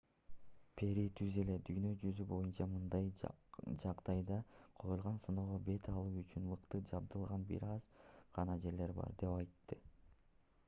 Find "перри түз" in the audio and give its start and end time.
0.79-1.35